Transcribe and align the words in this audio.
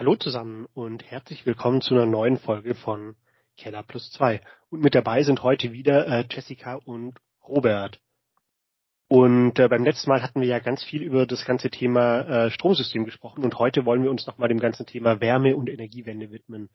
Hallo 0.00 0.16
zusammen 0.16 0.66
und 0.72 1.04
herzlich 1.10 1.44
willkommen 1.44 1.82
zu 1.82 1.92
einer 1.92 2.06
neuen 2.06 2.38
Folge 2.38 2.74
von 2.74 3.16
Keller 3.58 3.82
Plus 3.82 4.10
2. 4.12 4.40
Und 4.70 4.80
mit 4.80 4.94
dabei 4.94 5.22
sind 5.24 5.42
heute 5.42 5.74
wieder 5.74 6.06
äh, 6.06 6.24
Jessica 6.26 6.76
und 6.76 7.18
Robert. 7.46 8.00
Und 9.08 9.58
äh, 9.58 9.68
beim 9.68 9.84
letzten 9.84 10.08
Mal 10.08 10.22
hatten 10.22 10.40
wir 10.40 10.48
ja 10.48 10.58
ganz 10.58 10.82
viel 10.82 11.02
über 11.02 11.26
das 11.26 11.44
ganze 11.44 11.68
Thema 11.68 12.20
äh, 12.20 12.50
Stromsystem 12.50 13.04
gesprochen 13.04 13.44
und 13.44 13.58
heute 13.58 13.84
wollen 13.84 14.02
wir 14.02 14.10
uns 14.10 14.26
nochmal 14.26 14.48
dem 14.48 14.58
ganzen 14.58 14.86
Thema 14.86 15.20
Wärme 15.20 15.54
und 15.54 15.68
Energiewende 15.68 16.30
widmen. 16.30 16.70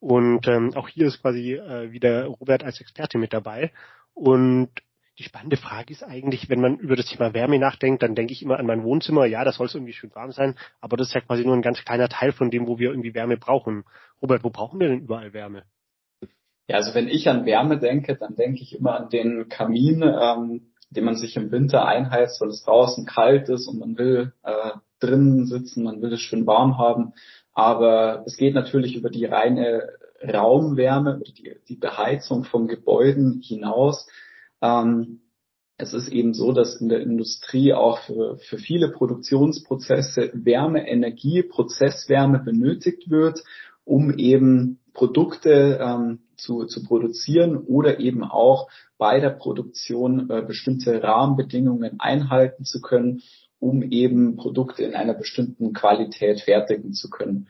Und 0.00 0.48
ähm, 0.48 0.74
auch 0.74 0.88
hier 0.88 1.06
ist 1.06 1.22
quasi 1.22 1.52
äh, 1.52 1.92
wieder 1.92 2.24
Robert 2.24 2.64
als 2.64 2.80
Experte 2.80 3.18
mit 3.18 3.32
dabei. 3.32 3.70
Und 4.14 4.70
die 5.18 5.22
spannende 5.22 5.56
Frage 5.56 5.92
ist 5.92 6.02
eigentlich, 6.02 6.48
wenn 6.48 6.60
man 6.60 6.78
über 6.78 6.96
das 6.96 7.06
Thema 7.06 7.34
Wärme 7.34 7.58
nachdenkt, 7.58 8.02
dann 8.02 8.14
denke 8.14 8.32
ich 8.32 8.42
immer 8.42 8.58
an 8.58 8.66
mein 8.66 8.82
Wohnzimmer. 8.82 9.26
Ja, 9.26 9.44
das 9.44 9.56
soll 9.56 9.66
es 9.66 9.74
irgendwie 9.74 9.92
schön 9.92 10.14
warm 10.14 10.32
sein, 10.32 10.56
aber 10.80 10.96
das 10.96 11.08
ist 11.08 11.14
ja 11.14 11.20
quasi 11.20 11.44
nur 11.44 11.54
ein 11.54 11.62
ganz 11.62 11.84
kleiner 11.84 12.08
Teil 12.08 12.32
von 12.32 12.50
dem, 12.50 12.66
wo 12.66 12.78
wir 12.78 12.90
irgendwie 12.90 13.14
Wärme 13.14 13.36
brauchen. 13.36 13.84
Robert, 14.20 14.42
wo 14.42 14.50
brauchen 14.50 14.80
wir 14.80 14.88
denn 14.88 15.00
überall 15.00 15.32
Wärme? 15.32 15.64
Ja, 16.66 16.76
also 16.76 16.94
wenn 16.94 17.08
ich 17.08 17.28
an 17.28 17.44
Wärme 17.46 17.78
denke, 17.78 18.16
dann 18.16 18.34
denke 18.34 18.62
ich 18.62 18.76
immer 18.76 18.96
an 18.96 19.08
den 19.10 19.48
Kamin, 19.48 20.02
ähm, 20.02 20.72
den 20.90 21.04
man 21.04 21.16
sich 21.16 21.36
im 21.36 21.52
Winter 21.52 21.86
einheizt, 21.86 22.40
weil 22.40 22.48
es 22.48 22.64
draußen 22.64 23.06
kalt 23.06 23.48
ist 23.48 23.68
und 23.68 23.78
man 23.78 23.98
will 23.98 24.32
äh, 24.42 24.70
drinnen 24.98 25.46
sitzen, 25.46 25.84
man 25.84 26.00
will 26.02 26.12
es 26.12 26.20
schön 26.20 26.46
warm 26.46 26.78
haben. 26.78 27.12
Aber 27.52 28.24
es 28.26 28.36
geht 28.36 28.54
natürlich 28.54 28.96
über 28.96 29.10
die 29.10 29.26
reine 29.26 29.88
Raumwärme 30.22 31.16
oder 31.16 31.32
die, 31.32 31.56
die 31.68 31.76
Beheizung 31.76 32.44
von 32.44 32.66
Gebäuden 32.66 33.42
hinaus. 33.44 34.08
Ähm, 34.62 35.20
es 35.76 35.92
ist 35.92 36.08
eben 36.08 36.34
so, 36.34 36.52
dass 36.52 36.80
in 36.80 36.88
der 36.88 37.00
Industrie 37.00 37.72
auch 37.72 37.98
für, 37.98 38.38
für 38.38 38.58
viele 38.58 38.90
Produktionsprozesse 38.90 40.30
Wärme, 40.34 40.88
Energie, 40.88 41.42
Prozesswärme 41.42 42.38
benötigt 42.38 43.10
wird, 43.10 43.42
um 43.84 44.16
eben 44.16 44.78
Produkte 44.92 45.80
ähm, 45.82 46.20
zu, 46.36 46.64
zu 46.66 46.84
produzieren 46.84 47.56
oder 47.56 47.98
eben 47.98 48.22
auch 48.22 48.68
bei 48.98 49.20
der 49.20 49.30
Produktion 49.30 50.30
äh, 50.30 50.42
bestimmte 50.42 51.02
Rahmenbedingungen 51.02 51.98
einhalten 51.98 52.64
zu 52.64 52.80
können, 52.80 53.22
um 53.58 53.82
eben 53.82 54.36
Produkte 54.36 54.84
in 54.84 54.94
einer 54.94 55.14
bestimmten 55.14 55.72
Qualität 55.72 56.40
fertigen 56.40 56.92
zu 56.92 57.10
können. 57.10 57.48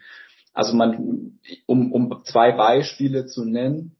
Also 0.54 0.74
man, 0.74 1.38
um, 1.66 1.92
um 1.92 2.22
zwei 2.24 2.52
Beispiele 2.52 3.26
zu 3.26 3.44
nennen, 3.44 3.96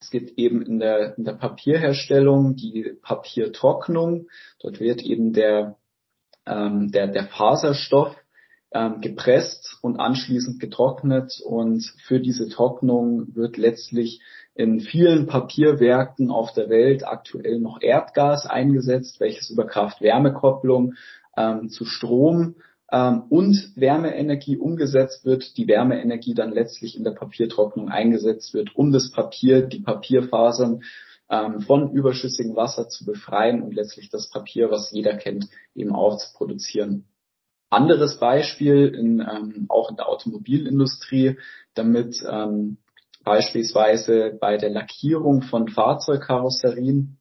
es 0.00 0.10
gibt 0.10 0.38
eben 0.38 0.62
in 0.62 0.78
der, 0.78 1.18
in 1.18 1.24
der 1.24 1.32
Papierherstellung 1.32 2.54
die 2.54 2.94
Papiertrocknung. 3.02 4.28
Dort 4.60 4.80
wird 4.80 5.02
eben 5.02 5.32
der, 5.32 5.76
ähm, 6.46 6.90
der, 6.92 7.08
der 7.08 7.24
Faserstoff 7.24 8.16
ähm, 8.70 9.00
gepresst 9.00 9.78
und 9.82 9.98
anschließend 9.98 10.60
getrocknet. 10.60 11.40
Und 11.44 11.84
für 12.04 12.20
diese 12.20 12.48
Trocknung 12.48 13.34
wird 13.34 13.56
letztlich 13.56 14.20
in 14.54 14.80
vielen 14.80 15.26
Papierwerken 15.26 16.30
auf 16.30 16.52
der 16.52 16.68
Welt 16.68 17.06
aktuell 17.06 17.60
noch 17.60 17.80
Erdgas 17.80 18.46
eingesetzt, 18.46 19.20
welches 19.20 19.50
über 19.50 19.66
Kraft-Wärme-Kopplung 19.66 20.94
ähm, 21.36 21.68
zu 21.70 21.84
Strom 21.84 22.56
ähm, 22.90 23.22
und 23.28 23.72
Wärmeenergie 23.76 24.56
umgesetzt 24.56 25.24
wird, 25.24 25.56
die 25.56 25.68
Wärmeenergie 25.68 26.34
dann 26.34 26.52
letztlich 26.52 26.96
in 26.96 27.04
der 27.04 27.12
Papiertrocknung 27.12 27.88
eingesetzt 27.88 28.54
wird, 28.54 28.74
um 28.74 28.92
das 28.92 29.10
Papier, 29.10 29.62
die 29.62 29.80
Papierfasern 29.80 30.82
ähm, 31.30 31.60
von 31.60 31.92
überschüssigem 31.92 32.56
Wasser 32.56 32.88
zu 32.88 33.04
befreien 33.04 33.62
und 33.62 33.74
letztlich 33.74 34.08
das 34.08 34.30
Papier, 34.30 34.70
was 34.70 34.90
jeder 34.90 35.16
kennt, 35.16 35.46
eben 35.74 35.94
auch 35.94 36.16
zu 36.16 36.32
produzieren. 36.34 37.04
Anderes 37.70 38.18
Beispiel 38.18 38.86
in, 38.86 39.20
ähm, 39.20 39.66
auch 39.68 39.90
in 39.90 39.96
der 39.96 40.08
Automobilindustrie, 40.08 41.38
damit 41.74 42.24
ähm, 42.26 42.78
beispielsweise 43.24 44.38
bei 44.40 44.56
der 44.56 44.70
Lackierung 44.70 45.42
von 45.42 45.68
Fahrzeugkarosserien 45.68 47.18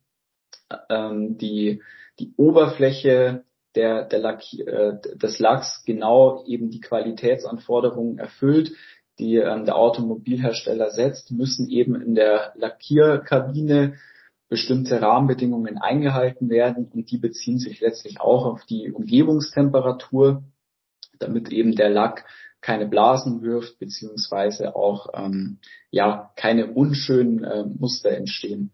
ähm, 0.90 1.38
die, 1.38 1.84
die 2.20 2.34
Oberfläche 2.38 3.44
der, 3.76 4.06
der 4.06 4.20
Lack, 4.20 4.42
äh, 4.54 4.94
des 5.16 5.40
Lacks 5.40 5.84
genau 5.86 6.44
eben 6.46 6.70
die 6.70 6.82
Qualitätsanforderungen 6.82 8.18
erfüllt, 8.18 8.72
die 9.20 9.36
ähm, 9.36 9.66
der 9.66 9.76
Automobilhersteller 9.76 10.92
setzt, 10.92 11.32
müssen 11.32 11.70
eben 11.70 12.00
in 12.02 12.16
der 12.16 12.54
Lackierkabine 12.56 13.96
bestimmte 14.50 15.02
Rahmenbedingungen 15.02 15.78
eingehalten 15.78 16.50
werden 16.50 16.90
und 16.94 17.12
die 17.12 17.18
beziehen 17.18 17.60
sich 17.60 17.82
letztlich 17.82 18.22
auch 18.22 18.46
auf 18.46 18.66
die 18.66 18.92
Umgebungstemperatur, 18.92 20.44
damit 21.20 21.50
eben 21.50 21.76
der 21.76 21.90
Lack 21.90 22.26
keine 22.62 22.88
Blasen 22.88 23.42
wirft 23.42 23.80
beziehungsweise 23.80 24.76
auch 24.76 25.08
ähm, 25.14 25.60
ja 25.92 26.32
keine 26.36 26.68
unschönen 26.68 27.44
äh, 27.44 27.64
Muster 27.66 28.12
entstehen. 28.12 28.72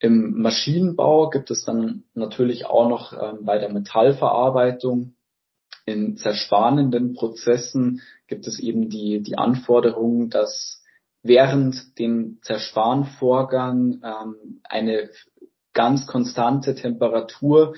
Im 0.00 0.40
Maschinenbau 0.42 1.30
gibt 1.30 1.50
es 1.50 1.64
dann 1.64 2.04
natürlich 2.14 2.66
auch 2.66 2.88
noch 2.88 3.12
ähm, 3.12 3.44
bei 3.44 3.58
der 3.58 3.72
Metallverarbeitung 3.72 5.14
in 5.86 6.16
zerspannenden 6.16 7.14
Prozessen 7.14 8.00
gibt 8.26 8.46
es 8.46 8.58
eben 8.58 8.88
die, 8.88 9.22
die 9.22 9.36
Anforderung, 9.36 10.30
dass 10.30 10.82
während 11.22 11.98
dem 11.98 12.38
Zerspanvorgang 12.42 14.00
ähm, 14.02 14.60
eine 14.64 15.10
ganz 15.72 16.06
konstante 16.06 16.74
Temperatur 16.74 17.74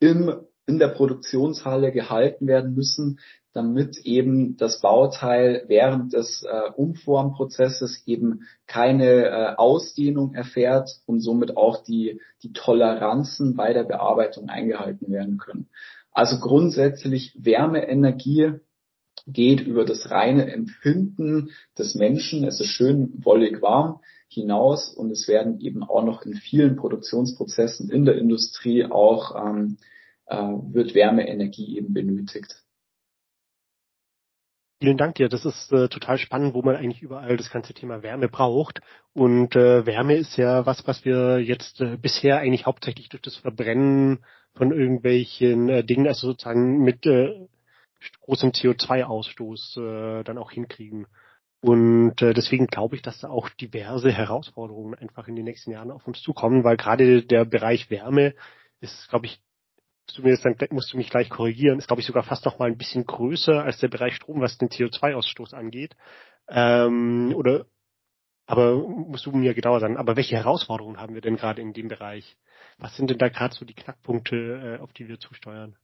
im, 0.00 0.40
in 0.66 0.78
der 0.78 0.88
Produktionshalle 0.88 1.92
gehalten 1.92 2.46
werden 2.46 2.74
müssen, 2.74 3.20
damit 3.56 3.96
eben 4.04 4.58
das 4.58 4.80
Bauteil 4.80 5.64
während 5.66 6.12
des 6.12 6.42
äh, 6.42 6.70
Umformprozesses 6.76 8.02
eben 8.06 8.42
keine 8.66 9.24
äh, 9.24 9.54
Ausdehnung 9.56 10.34
erfährt 10.34 10.90
und 11.06 11.20
somit 11.20 11.56
auch 11.56 11.82
die, 11.82 12.20
die 12.42 12.52
Toleranzen 12.52 13.56
bei 13.56 13.72
der 13.72 13.84
Bearbeitung 13.84 14.50
eingehalten 14.50 15.10
werden 15.10 15.38
können. 15.38 15.68
Also 16.12 16.38
grundsätzlich 16.38 17.34
Wärmeenergie 17.38 18.60
geht 19.26 19.62
über 19.62 19.86
das 19.86 20.10
reine 20.10 20.52
Empfinden 20.52 21.50
des 21.78 21.94
Menschen, 21.94 22.44
es 22.44 22.60
ist 22.60 22.68
schön 22.68 23.24
wollig 23.24 23.62
warm, 23.62 24.00
hinaus 24.28 24.92
und 24.92 25.10
es 25.10 25.28
werden 25.28 25.60
eben 25.60 25.82
auch 25.82 26.04
noch 26.04 26.26
in 26.26 26.34
vielen 26.34 26.76
Produktionsprozessen 26.76 27.90
in 27.90 28.04
der 28.04 28.18
Industrie 28.18 28.84
auch 28.84 29.34
ähm, 29.34 29.78
äh, 30.26 30.36
wird 30.36 30.94
Wärmeenergie 30.94 31.78
eben 31.78 31.94
benötigt. 31.94 32.65
Vielen 34.78 34.98
Dank 34.98 35.14
dir. 35.14 35.30
Das 35.30 35.46
ist 35.46 35.72
äh, 35.72 35.88
total 35.88 36.18
spannend, 36.18 36.52
wo 36.52 36.60
man 36.60 36.76
eigentlich 36.76 37.00
überall 37.00 37.38
das 37.38 37.50
ganze 37.50 37.72
Thema 37.72 38.02
Wärme 38.02 38.28
braucht. 38.28 38.80
Und 39.14 39.56
äh, 39.56 39.86
Wärme 39.86 40.16
ist 40.16 40.36
ja 40.36 40.66
was, 40.66 40.86
was 40.86 41.04
wir 41.06 41.38
jetzt 41.38 41.80
äh, 41.80 41.96
bisher 41.96 42.38
eigentlich 42.40 42.66
hauptsächlich 42.66 43.08
durch 43.08 43.22
das 43.22 43.36
Verbrennen 43.36 44.22
von 44.54 44.72
irgendwelchen 44.72 45.70
äh, 45.70 45.82
Dingen, 45.82 46.06
also 46.06 46.26
sozusagen 46.28 46.82
mit 46.82 47.06
äh, 47.06 47.48
großem 48.20 48.50
CO2-Ausstoß 48.50 49.80
äh, 50.20 50.24
dann 50.24 50.36
auch 50.36 50.50
hinkriegen. 50.50 51.06
Und 51.60 52.20
äh, 52.20 52.34
deswegen 52.34 52.66
glaube 52.66 52.96
ich, 52.96 53.02
dass 53.02 53.20
da 53.20 53.28
auch 53.28 53.48
diverse 53.48 54.12
Herausforderungen 54.12 54.94
einfach 54.94 55.26
in 55.26 55.36
den 55.36 55.46
nächsten 55.46 55.70
Jahren 55.70 55.90
auf 55.90 56.06
uns 56.06 56.20
zukommen, 56.20 56.64
weil 56.64 56.76
gerade 56.76 57.22
der 57.22 57.46
Bereich 57.46 57.90
Wärme 57.90 58.34
ist, 58.80 59.08
glaube 59.08 59.24
ich, 59.24 59.40
jetzt 60.24 60.44
dann 60.44 60.56
musst 60.70 60.92
du 60.92 60.96
mich 60.96 61.10
gleich 61.10 61.28
korrigieren, 61.28 61.78
ist 61.78 61.86
glaube 61.86 62.00
ich 62.00 62.06
sogar 62.06 62.22
fast 62.22 62.44
noch 62.44 62.58
mal 62.58 62.68
ein 62.68 62.78
bisschen 62.78 63.04
größer 63.04 63.62
als 63.62 63.78
der 63.78 63.88
Bereich 63.88 64.14
Strom, 64.14 64.40
was 64.40 64.58
den 64.58 64.68
CO2-Ausstoß 64.68 65.54
angeht. 65.54 65.96
Ähm, 66.48 67.32
oder 67.36 67.66
aber 68.46 68.76
musst 68.76 69.26
du 69.26 69.32
mir 69.32 69.54
genauer 69.54 69.80
sagen, 69.80 69.96
aber 69.96 70.16
welche 70.16 70.36
Herausforderungen 70.36 71.00
haben 71.00 71.14
wir 71.14 71.20
denn 71.20 71.36
gerade 71.36 71.60
in 71.60 71.72
dem 71.72 71.88
Bereich? 71.88 72.36
Was 72.78 72.96
sind 72.96 73.10
denn 73.10 73.18
da 73.18 73.28
gerade 73.28 73.54
so 73.54 73.64
die 73.64 73.74
Knackpunkte, 73.74 74.78
äh, 74.78 74.82
auf 74.82 74.92
die 74.92 75.08
wir 75.08 75.18
zusteuern? 75.18 75.76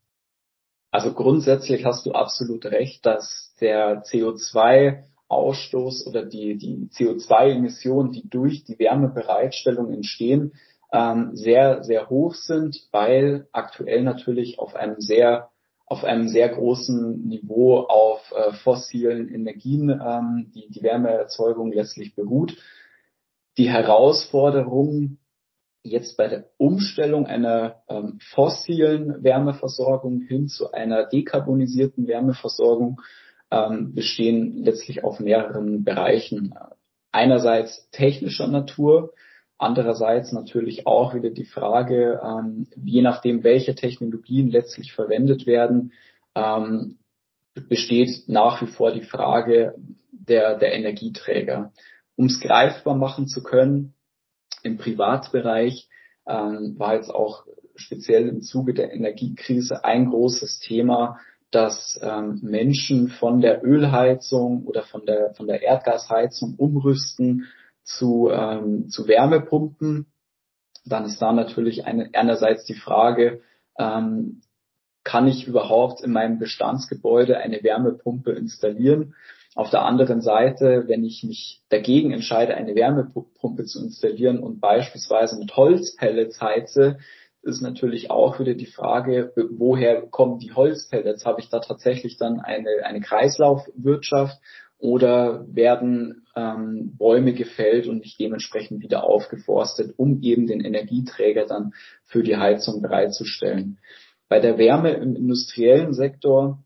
Also 0.93 1.13
grundsätzlich 1.13 1.85
hast 1.85 2.07
du 2.07 2.13
absolut 2.13 2.65
recht, 2.67 3.05
dass 3.05 3.55
der 3.61 4.05
CO2-Ausstoß 4.05 6.07
oder 6.07 6.25
die, 6.25 6.57
die 6.57 6.89
CO2-Emissionen, 6.93 8.13
die 8.13 8.29
durch 8.29 8.63
die 8.65 8.79
Wärmebereitstellung 8.79 9.93
entstehen, 9.93 10.53
ähm, 10.93 11.31
sehr, 11.35 11.83
sehr 11.83 12.11
hoch 12.11 12.35
sind, 12.35 12.89
weil 12.93 13.49
aktuell 13.53 14.03
natürlich 14.03 14.59
auf 14.59 14.77
einem 14.77 15.01
sehr 15.01 15.49
auf 15.87 16.05
einem 16.05 16.29
sehr 16.29 16.49
großen 16.49 17.29
Niveau 17.29 17.81
auf 17.81 18.33
äh, 18.33 18.53
fossilen 18.53 19.29
Energien 19.29 19.91
ähm, 19.91 20.51
die, 20.55 20.71
die 20.71 20.83
Wärmeerzeugung 20.83 21.71
letztlich 21.71 22.15
beruht. 22.15 22.57
Die 23.59 23.69
Herausforderung 23.69 25.19
jetzt 25.83 26.17
bei 26.17 26.29
der 26.29 26.47
Umstellung 26.57 27.27
einer 27.27 27.83
ähm, 27.89 28.19
fossilen 28.31 29.23
Wärmeversorgung 29.23 30.23
hin 30.23 30.49
zu 30.49 30.73
einer 30.73 31.05
dekarbonisierten 31.05 32.07
Wärmeversorgung 32.07 33.01
ähm, 33.51 33.95
bestehen 33.95 34.65
letztlich 34.65 35.05
auf 35.05 35.21
mehreren 35.21 35.85
Bereichen. 35.85 36.55
Einerseits 37.11 37.91
technischer 37.91 38.49
Natur, 38.49 39.13
Andererseits 39.63 40.33
natürlich 40.33 40.89
auch 40.89 41.15
wieder 41.15 41.31
die 41.31 41.45
Frage, 41.45 42.21
ähm, 42.21 42.67
je 42.83 43.01
nachdem, 43.01 43.45
welche 43.45 43.77
Technologien 43.77 44.51
letztlich 44.51 44.93
verwendet 44.93 45.47
werden, 45.47 45.93
ähm, 46.35 46.99
besteht 47.69 48.25
nach 48.27 48.61
wie 48.61 48.67
vor 48.67 48.91
die 48.91 49.05
Frage 49.05 49.77
der, 50.11 50.59
der 50.59 50.73
Energieträger. 50.73 51.73
Um 52.17 52.27
es 52.27 52.41
greifbar 52.41 52.97
machen 52.97 53.29
zu 53.29 53.45
können, 53.45 53.95
im 54.65 54.79
Privatbereich 54.79 55.89
ähm, 56.27 56.75
war 56.77 56.97
jetzt 56.97 57.11
auch 57.11 57.45
speziell 57.77 58.29
im 58.29 58.43
Zuge 58.43 58.75
der 58.75 58.93
Energiekrise 58.93 59.85
ein 59.85 60.11
großes 60.11 60.59
Thema, 60.59 61.21
dass 61.53 62.01
ähm, 62.03 62.41
Menschen 62.43 63.11
von 63.11 63.41
der 63.41 63.65
Ölheizung 63.65 64.65
oder 64.65 64.83
von 64.83 65.07
der, 65.07 65.35
von 65.35 65.47
der 65.47 65.63
Erdgasheizung 65.63 66.57
umrüsten 66.57 67.47
zu, 67.85 68.31
ähm, 68.31 68.89
zu 68.89 69.09
Wärmepumpen. 69.09 70.07
Dann 70.85 71.05
ist 71.05 71.21
da 71.21 71.33
natürlich 71.33 71.85
eine, 71.85 72.11
einerseits 72.13 72.65
die 72.65 72.75
Frage, 72.75 73.41
ähm, 73.79 74.43
kann 75.05 75.27
ich 75.27 75.47
überhaupt 75.47 76.03
in 76.03 76.13
meinem 76.13 76.39
Bestandsgebäude 76.39 77.39
eine 77.39 77.63
Wärmepumpe 77.63 78.33
installieren? 78.33 79.15
Auf 79.55 79.71
der 79.71 79.83
anderen 79.83 80.23
Seite, 80.23 80.85
wenn 80.87 81.05
ich 81.05 81.25
mich 81.25 81.63
dagegen 81.69 82.13
entscheide, 82.13 82.55
eine 82.55 82.75
Wärmepumpe 82.75 83.65
zu 83.65 83.85
installieren 83.85 84.39
und 84.39 84.61
beispielsweise 84.61 85.39
mit 85.39 85.57
Holzpellets 85.57 86.41
heize, 86.41 86.99
ist 87.43 87.61
natürlich 87.61 88.11
auch 88.11 88.39
wieder 88.39 88.55
die 88.55 88.67
Frage, 88.67 89.33
woher 89.51 90.03
kommen 90.03 90.39
die 90.39 90.53
Holzpellets? 90.53 91.27
Habe 91.27 91.41
ich 91.41 91.49
da 91.49 91.59
tatsächlich 91.59 92.17
dann 92.17 92.41
eine, 92.41 92.85
eine 92.85 93.01
Kreislaufwirtschaft 93.01 94.41
oder 94.83 95.47
werden 95.47 96.27
ähm, 96.35 96.97
Bäume 96.99 97.35
gefällt 97.35 97.87
und 97.87 97.99
nicht 97.99 98.19
dementsprechend 98.19 98.83
wieder 98.83 99.05
aufgeforstet, 99.05 99.95
um 99.97 100.21
eben 100.23 100.49
den 100.49 100.61
Energieträger 100.61 101.47
dann 101.47 101.73
für 102.05 102.25
die 102.25 102.37
Heizung 102.37 102.83
bereitzustellen? 102.83 103.79
Bei 104.29 104.41
der 104.41 104.59
Wärme 104.59 104.91
im 104.95 105.15
industriellen 105.15 105.95
Sektor 105.95 106.65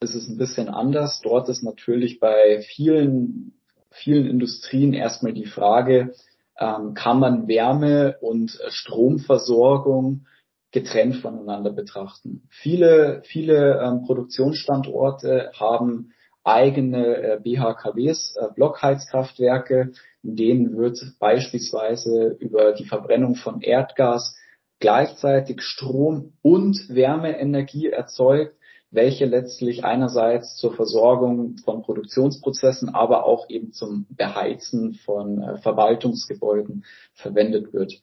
ist 0.00 0.14
es 0.14 0.28
ein 0.28 0.38
bisschen 0.38 0.68
anders. 0.68 1.20
Dort 1.20 1.48
ist 1.48 1.64
natürlich 1.64 2.20
bei 2.20 2.60
vielen, 2.60 3.54
vielen 3.90 4.26
Industrien 4.26 4.94
erstmal 4.94 5.32
die 5.32 5.46
Frage, 5.46 6.14
ähm, 6.60 6.94
kann 6.94 7.18
man 7.18 7.48
Wärme 7.48 8.18
und 8.20 8.56
Stromversorgung 8.68 10.26
getrennt 10.70 11.16
voneinander 11.16 11.72
betrachten. 11.72 12.44
Viele, 12.50 13.22
viele 13.24 13.80
ähm, 13.82 14.04
Produktionsstandorte 14.04 15.50
haben 15.58 16.12
eigene 16.44 17.16
äh, 17.16 17.40
BHKWs, 17.40 18.36
äh, 18.36 18.48
Blockheizkraftwerke, 18.54 19.92
in 20.22 20.36
denen 20.36 20.76
wird 20.76 21.00
beispielsweise 21.18 22.36
über 22.38 22.72
die 22.72 22.84
Verbrennung 22.84 23.36
von 23.36 23.60
Erdgas 23.60 24.36
gleichzeitig 24.80 25.62
Strom 25.62 26.32
und 26.42 26.88
Wärmeenergie 26.88 27.88
erzeugt 27.88 28.56
welche 28.92 29.24
letztlich 29.24 29.84
einerseits 29.84 30.54
zur 30.56 30.74
Versorgung 30.74 31.56
von 31.64 31.82
Produktionsprozessen, 31.82 32.90
aber 32.90 33.24
auch 33.24 33.48
eben 33.48 33.72
zum 33.72 34.06
Beheizen 34.10 34.94
von 34.94 35.42
äh, 35.42 35.56
Verwaltungsgebäuden 35.58 36.84
verwendet 37.14 37.72
wird. 37.72 37.94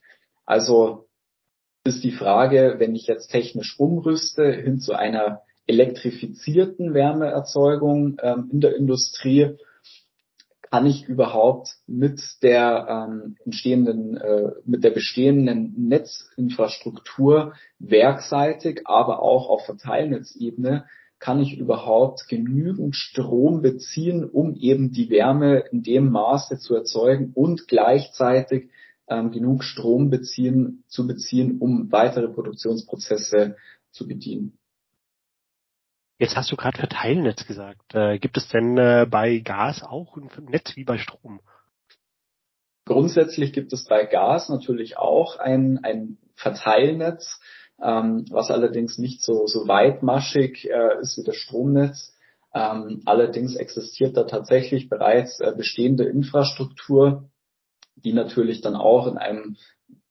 Also 0.44 1.06
ist 1.84 2.02
die 2.02 2.10
Frage, 2.10 2.74
wenn 2.78 2.94
ich 2.96 3.06
jetzt 3.06 3.28
technisch 3.28 3.78
umrüste 3.78 4.52
hin 4.52 4.80
zu 4.80 4.92
einer 4.92 5.42
elektrifizierten 5.70 6.94
Wärmeerzeugung 6.94 8.18
ähm, 8.22 8.48
in 8.52 8.60
der 8.60 8.76
Industrie, 8.76 9.56
kann 10.70 10.86
ich 10.86 11.08
überhaupt 11.08 11.78
mit 11.86 12.20
der 12.42 12.86
ähm, 12.88 13.36
entstehenden, 13.44 14.16
äh, 14.16 14.52
mit 14.64 14.84
der 14.84 14.90
bestehenden 14.90 15.74
Netzinfrastruktur 15.88 17.54
werkseitig, 17.80 18.82
aber 18.84 19.20
auch 19.20 19.48
auf 19.48 19.64
Verteilnetzebene 19.64 20.84
kann 21.18 21.40
ich 21.40 21.58
überhaupt 21.58 22.28
genügend 22.28 22.94
Strom 22.94 23.62
beziehen, 23.62 24.24
um 24.24 24.54
eben 24.54 24.92
die 24.92 25.10
Wärme 25.10 25.64
in 25.72 25.82
dem 25.82 26.10
Maße 26.10 26.58
zu 26.58 26.74
erzeugen 26.74 27.32
und 27.34 27.66
gleichzeitig 27.66 28.70
ähm, 29.08 29.32
genug 29.32 29.64
Strom 29.64 30.08
beziehen, 30.08 30.84
zu 30.86 31.06
beziehen, 31.06 31.58
um 31.58 31.90
weitere 31.90 32.28
Produktionsprozesse 32.28 33.56
zu 33.90 34.06
bedienen. 34.06 34.59
Jetzt 36.20 36.36
hast 36.36 36.52
du 36.52 36.56
gerade 36.56 36.76
Verteilnetz 36.76 37.46
gesagt. 37.46 37.94
Äh, 37.94 38.18
gibt 38.18 38.36
es 38.36 38.46
denn 38.48 38.76
äh, 38.76 39.06
bei 39.10 39.38
Gas 39.38 39.82
auch 39.82 40.18
ein 40.18 40.28
Netz 40.50 40.76
wie 40.76 40.84
bei 40.84 40.98
Strom? 40.98 41.40
Grundsätzlich 42.84 43.54
gibt 43.54 43.72
es 43.72 43.86
bei 43.86 44.04
Gas 44.04 44.50
natürlich 44.50 44.98
auch 44.98 45.38
ein, 45.38 45.80
ein 45.82 46.18
Verteilnetz, 46.34 47.40
ähm, 47.82 48.26
was 48.28 48.50
allerdings 48.50 48.98
nicht 48.98 49.22
so, 49.22 49.46
so 49.46 49.66
weitmaschig 49.66 50.68
äh, 50.68 51.00
ist 51.00 51.16
wie 51.16 51.24
das 51.24 51.36
Stromnetz. 51.36 52.14
Ähm, 52.52 53.00
allerdings 53.06 53.56
existiert 53.56 54.14
da 54.14 54.24
tatsächlich 54.24 54.90
bereits 54.90 55.40
äh, 55.40 55.54
bestehende 55.56 56.04
Infrastruktur, 56.04 57.30
die 57.96 58.12
natürlich 58.12 58.60
dann 58.60 58.76
auch 58.76 59.06
in 59.06 59.16
einem, 59.16 59.56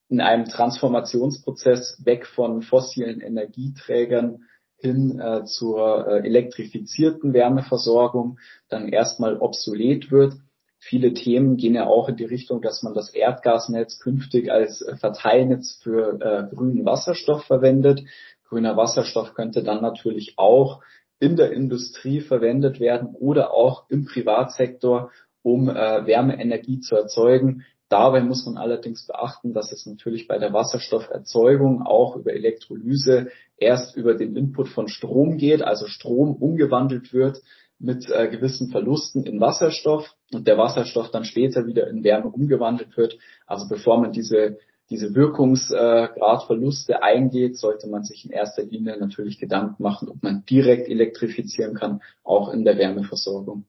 in 0.07 0.21
einem 0.21 0.45
Transformationsprozess 0.45 2.03
weg 2.03 2.25
von 2.25 2.63
fossilen 2.63 3.21
Energieträgern 3.21 4.45
hin 4.79 5.19
äh, 5.19 5.43
zur 5.45 6.07
äh, 6.07 6.25
elektrifizierten 6.25 7.33
Wärmeversorgung 7.33 8.39
dann 8.69 8.87
erstmal 8.87 9.37
obsolet 9.37 10.11
wird. 10.11 10.33
Viele 10.77 11.13
Themen 11.13 11.57
gehen 11.57 11.75
ja 11.75 11.87
auch 11.87 12.07
in 12.07 12.15
die 12.15 12.25
Richtung, 12.25 12.61
dass 12.61 12.83
man 12.83 12.93
das 12.93 13.09
Erdgasnetz 13.09 13.99
künftig 13.99 14.51
als 14.51 14.81
äh, 14.81 14.95
Verteilnetz 14.95 15.79
für 15.83 16.19
äh, 16.21 16.55
grünen 16.55 16.85
Wasserstoff 16.85 17.43
verwendet. 17.43 18.01
Grüner 18.47 18.77
Wasserstoff 18.77 19.33
könnte 19.33 19.61
dann 19.63 19.81
natürlich 19.81 20.33
auch 20.37 20.81
in 21.19 21.35
der 21.35 21.51
Industrie 21.51 22.21
verwendet 22.21 22.79
werden 22.79 23.09
oder 23.13 23.53
auch 23.53 23.89
im 23.89 24.05
Privatsektor, 24.05 25.11
um 25.41 25.69
äh, 25.69 26.05
Wärmeenergie 26.05 26.79
zu 26.79 26.95
erzeugen. 26.95 27.65
Dabei 27.89 28.21
muss 28.21 28.45
man 28.45 28.57
allerdings 28.57 29.07
beachten, 29.07 29.51
dass 29.53 29.71
es 29.71 29.87
natürlich 29.87 30.27
bei 30.27 30.37
der 30.37 30.53
Wasserstofferzeugung 30.53 31.81
auch 31.81 32.15
über 32.15 32.33
Elektrolyse 32.33 33.31
erst 33.57 33.97
über 33.97 34.13
den 34.13 34.35
Input 34.35 34.69
von 34.69 34.87
Strom 34.87 35.37
geht, 35.37 35.63
also 35.63 35.87
Strom 35.87 36.35
umgewandelt 36.35 37.13
wird 37.13 37.41
mit 37.79 38.07
äh, 38.09 38.27
gewissen 38.27 38.69
Verlusten 38.69 39.23
in 39.23 39.41
Wasserstoff 39.41 40.15
und 40.31 40.47
der 40.47 40.57
Wasserstoff 40.57 41.09
dann 41.09 41.23
später 41.23 41.65
wieder 41.65 41.87
in 41.87 42.03
Wärme 42.03 42.29
umgewandelt 42.29 42.95
wird. 42.95 43.17
Also 43.47 43.67
bevor 43.67 43.99
man 43.99 44.11
diese, 44.11 44.59
diese 44.91 45.15
Wirkungsgradverluste 45.15 46.93
äh, 46.93 47.01
eingeht, 47.01 47.57
sollte 47.57 47.87
man 47.87 48.03
sich 48.03 48.23
in 48.25 48.31
erster 48.31 48.63
Linie 48.63 48.99
natürlich 48.99 49.39
Gedanken 49.39 49.81
machen, 49.81 50.09
ob 50.09 50.21
man 50.21 50.45
direkt 50.45 50.87
elektrifizieren 50.89 51.73
kann, 51.73 52.01
auch 52.23 52.53
in 52.53 52.65
der 52.65 52.77
Wärmeversorgung. 52.77 53.65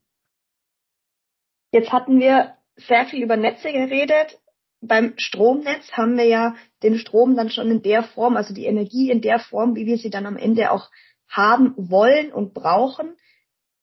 Jetzt 1.73 1.93
hatten 1.93 2.19
wir 2.19 2.55
sehr 2.87 3.07
viel 3.07 3.23
über 3.23 3.37
Netze 3.37 3.73
geredet. 3.73 4.39
Beim 4.81 5.15
Stromnetz 5.19 5.93
haben 5.93 6.17
wir 6.17 6.25
ja 6.25 6.55
den 6.83 6.99
Strom 6.99 7.37
dann 7.37 7.51
schon 7.51 7.71
in 7.71 7.83
der 7.83 8.03
Form, 8.03 8.37
also 8.37 8.55
die 8.55 8.65
Energie 8.65 9.11
in 9.11 9.21
der 9.21 9.39
Form, 9.39 9.77
wie 9.77 9.87
wir 9.87 9.99
sie 9.99 10.11
dann 10.11 10.27
am 10.27 10.37
Ende 10.37 10.71
auch 10.71 10.91
haben 11.29 11.75
wollen 11.77 12.33
und 12.33 12.55
brauchen. 12.55 13.17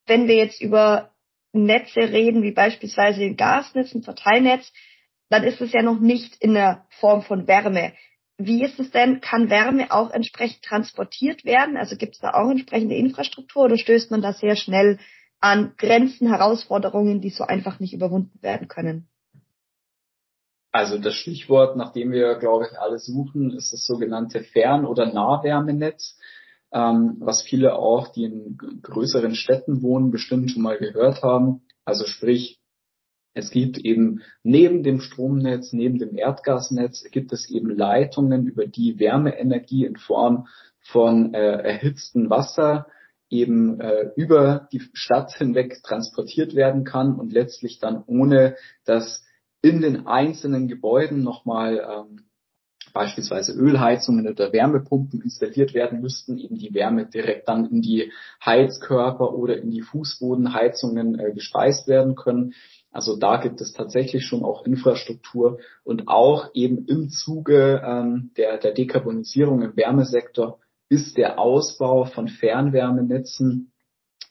Wenn 0.06 0.28
wir 0.28 0.36
jetzt 0.36 0.62
über 0.62 1.12
Netze 1.54 2.00
reden, 2.00 2.44
wie 2.44 2.52
beispielsweise 2.52 3.24
ein 3.24 3.38
Gasnetz, 3.38 3.94
ein 3.94 4.04
Verteilnetz, 4.04 4.72
dann 5.30 5.44
ist 5.44 5.62
es 5.62 5.74
ja 5.74 5.82
noch 5.82 6.00
nicht 6.00 6.38
in 6.42 6.54
der 6.54 6.86
Form 6.90 7.22
von 7.22 7.48
Wärme. 7.48 7.94
Wie 8.38 8.64
ist 8.64 8.80
es 8.80 8.92
denn? 8.92 9.20
Kann 9.20 9.50
Wärme 9.50 9.92
auch 9.92 10.12
entsprechend 10.12 10.64
transportiert 10.64 11.44
werden? 11.44 11.76
Also 11.76 11.96
gibt 11.96 12.16
es 12.16 12.22
da 12.22 12.34
auch 12.34 12.50
entsprechende 12.50 12.96
Infrastruktur 12.96 13.66
oder 13.66 13.78
stößt 13.78 14.12
man 14.12 14.22
da 14.22 14.34
sehr 14.34 14.56
schnell 14.56 15.00
an 15.40 15.74
Grenzen, 15.78 16.28
Herausforderungen, 16.28 17.22
die 17.22 17.30
so 17.30 17.44
einfach 17.44 17.80
nicht 17.80 17.94
überwunden 17.94 18.42
werden 18.42 18.68
können? 18.68 19.08
Also 20.72 20.98
das 20.98 21.16
Stichwort, 21.16 21.76
nach 21.76 21.92
dem 21.92 22.12
wir, 22.12 22.36
glaube 22.36 22.68
ich, 22.70 22.80
alle 22.80 23.00
suchen, 23.00 23.52
ist 23.52 23.74
das 23.74 23.86
sogenannte 23.86 24.42
Fern- 24.42 24.86
oder 24.86 25.12
Nahwärmenetz, 25.12 26.18
ähm, 26.72 27.18
was 27.20 27.42
viele 27.42 27.76
auch, 27.76 28.10
die 28.10 28.26
in 28.26 28.58
größeren 28.82 29.36
Städten 29.36 29.82
wohnen, 29.82 30.12
bestimmt 30.12 30.52
schon 30.52 30.62
mal 30.64 30.78
gehört 30.78 31.24
haben. 31.24 31.62
Also 31.86 32.06
sprich, 32.06 32.60
es 33.34 33.52
gibt 33.52 33.78
eben 33.78 34.22
neben 34.44 34.84
dem 34.84 35.00
Stromnetz, 35.00 35.72
neben 35.72 36.00
dem 36.00 36.18
Erdgasnetz, 36.18 37.04
gibt 37.12 37.32
es 37.32 37.50
eben 37.50 37.70
Leitungen, 37.70 38.48
über 38.48 38.66
die 38.66 39.00
Wärmeenergie 39.00 39.86
in 39.86 39.96
Form 39.96 40.48
von 40.82 41.34
äh, 41.34 41.62
erhitztem 41.62 42.30
Wasser 42.30 42.88
eben 43.30 43.80
äh, 43.80 44.12
über 44.16 44.68
die 44.72 44.82
Stadt 44.94 45.34
hinweg 45.36 45.82
transportiert 45.84 46.56
werden 46.56 46.84
kann 46.84 47.16
und 47.16 47.32
letztlich 47.32 47.80
dann 47.80 48.04
ohne 48.06 48.56
dass 48.86 49.24
in 49.62 49.82
den 49.82 50.08
einzelnen 50.08 50.68
Gebäuden 50.68 51.24
nochmal 51.24 51.80
ähm, 51.80 52.28
beispielsweise 52.94 53.54
Ölheizungen 53.54 54.28
oder 54.28 54.52
Wärmepumpen 54.52 55.22
installiert 55.22 55.74
werden 55.74 56.02
müssten, 56.02 56.38
eben 56.38 56.58
die 56.58 56.74
Wärme 56.74 57.06
direkt 57.06 57.48
dann 57.48 57.66
in 57.66 57.82
die 57.82 58.12
Heizkörper 58.44 59.34
oder 59.34 59.58
in 59.58 59.72
die 59.72 59.82
Fußbodenheizungen 59.82 61.20
äh, 61.20 61.32
gespeist 61.34 61.88
werden 61.88 62.16
können. 62.16 62.54
Also 62.92 63.18
da 63.18 63.38
gibt 63.38 63.62
es 63.62 63.74
tatsächlich 63.74 64.26
schon 64.26 64.44
auch 64.44 64.66
Infrastruktur 64.66 65.60
und 65.84 66.08
auch 66.08 66.50
eben 66.54 66.86
im 66.86 67.10
Zuge 67.10 67.82
ähm, 67.86 68.32
der, 68.38 68.58
der 68.58 68.72
Dekarbonisierung 68.72 69.62
im 69.62 69.78
Wärmesektor 69.78 70.60
ist 70.90 71.18
der 71.18 71.40
Ausbau 71.40 72.06
von 72.06 72.28
Fernwärmenetzen 72.28 73.72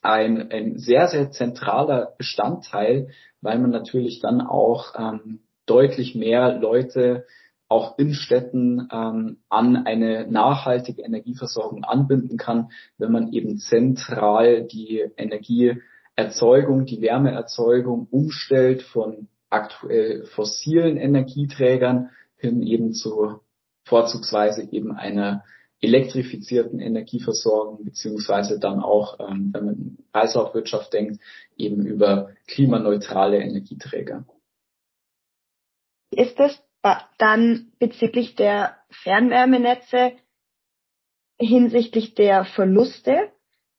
ein, 0.03 0.51
ein 0.51 0.79
sehr, 0.79 1.09
sehr 1.09 1.31
zentraler 1.31 2.15
Bestandteil, 2.17 3.09
weil 3.41 3.59
man 3.59 3.71
natürlich 3.71 4.21
dann 4.21 4.41
auch 4.41 4.95
ähm, 4.97 5.41
deutlich 5.67 6.15
mehr 6.15 6.59
Leute 6.59 7.27
auch 7.69 7.99
in 7.99 8.15
Städten 8.15 8.89
ähm, 8.93 9.39
an 9.49 9.77
eine 9.87 10.31
nachhaltige 10.31 11.03
Energieversorgung 11.03 11.83
anbinden 11.85 12.37
kann, 12.37 12.71
wenn 12.97 13.11
man 13.11 13.33
eben 13.33 13.59
zentral 13.59 14.63
die 14.65 15.05
Energieerzeugung, 15.17 16.87
die 16.87 17.01
Wärmeerzeugung 17.03 18.07
umstellt 18.11 18.83
von 18.83 19.29
aktuell 19.51 20.25
fossilen 20.27 20.97
Energieträgern 20.97 22.11
hin 22.37 22.63
eben 22.63 22.93
zu 22.93 23.41
vorzugsweise 23.85 24.69
eben 24.71 24.93
einer 24.93 25.43
elektrifizierten 25.81 26.81
Energieversorgung, 26.81 27.85
beziehungsweise 27.85 28.59
dann 28.59 28.81
auch, 28.81 29.21
ähm, 29.21 29.51
wenn 29.53 29.65
man 29.65 29.99
Kreislaufwirtschaft 30.13 30.93
denkt, 30.93 31.21
eben 31.57 31.85
über 31.85 32.31
klimaneutrale 32.47 33.39
Energieträger. 33.39 34.25
Ist 36.11 36.39
es 36.41 36.63
dann 37.19 37.73
bezüglich 37.79 38.37
der 38.37 38.77
Fernwärmenetze 38.91 40.13
hinsichtlich 41.39 42.15
der 42.15 42.45
Verluste? 42.45 43.33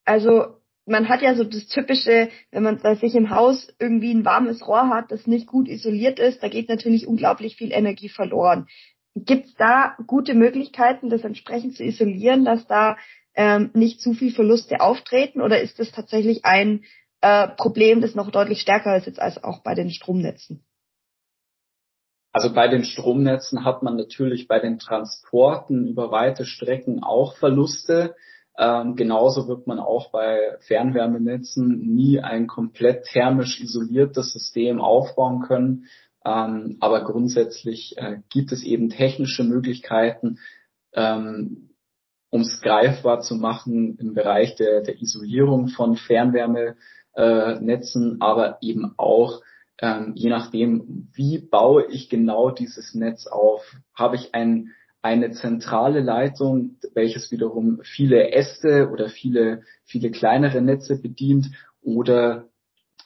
Also 0.04 0.58
man 0.86 1.08
hat 1.08 1.22
ja 1.22 1.34
so 1.34 1.44
das 1.44 1.66
typische, 1.66 2.30
wenn 2.50 2.62
man 2.62 2.80
bei 2.80 2.94
sich 2.94 3.14
im 3.14 3.30
Haus 3.30 3.74
irgendwie 3.78 4.12
ein 4.12 4.24
warmes 4.24 4.66
Rohr 4.66 4.88
hat, 4.88 5.10
das 5.10 5.26
nicht 5.26 5.46
gut 5.46 5.68
isoliert 5.68 6.18
ist, 6.18 6.42
da 6.42 6.48
geht 6.48 6.68
natürlich 6.68 7.06
unglaublich 7.06 7.56
viel 7.56 7.72
Energie 7.72 8.08
verloren. 8.08 8.68
Gibt 9.14 9.46
es 9.46 9.54
da 9.54 9.96
gute 10.06 10.34
Möglichkeiten, 10.34 11.10
das 11.10 11.24
entsprechend 11.24 11.76
zu 11.76 11.84
isolieren, 11.84 12.44
dass 12.44 12.66
da 12.66 12.96
ähm, 13.34 13.70
nicht 13.74 14.00
zu 14.00 14.14
viel 14.14 14.32
Verluste 14.32 14.80
auftreten? 14.80 15.40
Oder 15.40 15.60
ist 15.60 15.78
das 15.78 15.90
tatsächlich 15.92 16.44
ein 16.44 16.84
äh, 17.20 17.48
Problem, 17.48 18.00
das 18.00 18.14
noch 18.14 18.30
deutlich 18.30 18.60
stärker 18.60 18.96
ist 18.96 19.06
jetzt 19.06 19.20
als 19.20 19.42
auch 19.42 19.62
bei 19.62 19.74
den 19.74 19.90
Stromnetzen? 19.90 20.64
Also 22.32 22.52
bei 22.52 22.68
den 22.68 22.84
Stromnetzen 22.84 23.64
hat 23.64 23.82
man 23.82 23.96
natürlich 23.96 24.48
bei 24.48 24.60
den 24.60 24.78
Transporten 24.78 25.88
über 25.88 26.10
weite 26.10 26.44
Strecken 26.44 27.02
auch 27.02 27.36
Verluste. 27.36 28.14
Ähm, 28.58 28.96
genauso 28.96 29.48
wird 29.48 29.66
man 29.66 29.78
auch 29.78 30.10
bei 30.10 30.56
Fernwärmenetzen 30.60 31.94
nie 31.94 32.20
ein 32.20 32.46
komplett 32.46 33.04
thermisch 33.04 33.60
isoliertes 33.60 34.32
System 34.32 34.80
aufbauen 34.80 35.42
können. 35.42 35.86
Ähm, 36.28 36.76
aber 36.80 37.04
grundsätzlich 37.04 37.96
äh, 37.96 38.18
gibt 38.28 38.52
es 38.52 38.62
eben 38.62 38.90
technische 38.90 39.44
Möglichkeiten, 39.44 40.38
ähm, 40.92 41.70
um 42.30 42.42
es 42.42 42.60
greifbar 42.60 43.20
zu 43.20 43.36
machen 43.36 43.96
im 43.98 44.12
Bereich 44.12 44.54
der, 44.56 44.82
der 44.82 45.00
Isolierung 45.00 45.68
von 45.68 45.96
Fernwärmenetzen, 45.96 48.20
aber 48.20 48.58
eben 48.60 48.92
auch 48.98 49.40
ähm, 49.80 50.12
je 50.16 50.28
nachdem, 50.28 51.08
wie 51.14 51.38
baue 51.38 51.86
ich 51.86 52.10
genau 52.10 52.50
dieses 52.50 52.94
Netz 52.94 53.26
auf. 53.26 53.62
Habe 53.94 54.16
ich 54.16 54.34
ein, 54.34 54.72
eine 55.02 55.30
zentrale 55.30 56.00
Leitung, 56.00 56.76
welches 56.94 57.30
wiederum 57.30 57.80
viele 57.84 58.32
Äste 58.32 58.90
oder 58.90 59.08
viele, 59.08 59.62
viele 59.84 60.10
kleinere 60.10 60.60
Netze 60.60 61.00
bedient 61.00 61.46
oder 61.80 62.47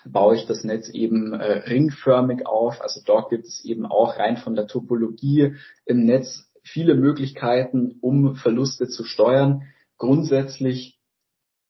baue 0.05 0.37
ich 0.37 0.47
das 0.47 0.65
Netz 0.65 0.89
eben 0.91 1.33
äh, 1.33 1.59
ringförmig 1.69 2.47
auf. 2.47 2.81
Also 2.81 3.01
dort 3.05 3.31
gibt 3.31 3.47
es 3.47 3.65
eben 3.65 3.87
auch 3.87 4.19
rein 4.19 4.37
von 4.37 4.55
der 4.55 4.67
Topologie 4.67 5.55
im 5.85 6.05
Netz 6.05 6.51
viele 6.63 6.95
Möglichkeiten, 6.95 7.97
um 8.01 8.37
Verluste 8.37 8.89
zu 8.89 9.05
steuern. 9.05 9.63
Grundsätzlich 9.99 10.99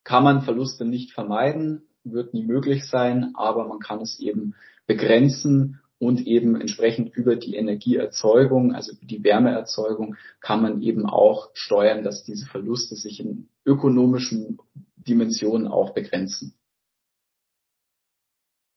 kann 0.05 0.25
man 0.25 0.43
Verluste 0.43 0.85
nicht 0.85 1.13
vermeiden, 1.13 1.83
wird 2.05 2.35
nie 2.35 2.45
möglich 2.45 2.87
sein, 2.87 3.33
aber 3.35 3.67
man 3.69 3.79
kann 3.79 4.01
es 4.01 4.19
eben 4.19 4.55
begrenzen 4.87 5.81
und 5.99 6.27
eben 6.27 6.61
entsprechend 6.61 7.15
über 7.15 7.37
die 7.37 7.55
Energieerzeugung, 7.55 8.75
also 8.75 8.93
die 9.01 9.23
Wärmeerzeugung, 9.23 10.17
kann 10.41 10.61
man 10.61 10.83
eben 10.83 11.07
auch 11.07 11.51
steuern, 11.55 12.03
dass 12.03 12.25
diese 12.25 12.47
Verluste 12.47 12.97
sich 12.97 13.21
in 13.21 13.49
ökonomischen 13.65 14.59
Dimensionen 14.97 15.69
auch 15.69 15.95
begrenzen. 15.95 16.55